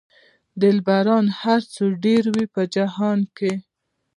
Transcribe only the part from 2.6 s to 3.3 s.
جهان